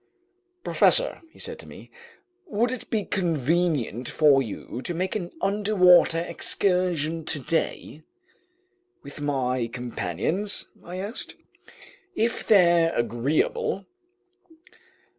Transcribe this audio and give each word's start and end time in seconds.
"Professor," 0.63 1.21
he 1.31 1.37
said 1.37 1.59
to 1.59 1.67
me, 1.67 1.91
"would 2.47 2.71
it 2.71 2.89
be 2.89 3.03
convenient 3.03 4.09
for 4.09 4.41
you 4.41 4.81
to 4.81 4.95
make 4.95 5.15
an 5.15 5.29
underwater 5.41 6.21
excursion 6.21 7.23
today?" 7.23 8.01
"With 9.03 9.21
my 9.21 9.67
companions?" 9.67 10.67
I 10.83 10.95
asked. 10.97 11.35
"If 12.15 12.47
they're 12.47 12.91
agreeable." 12.95 13.85